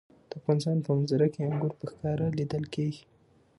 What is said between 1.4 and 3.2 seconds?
انګور په ښکاره لیدل کېږي.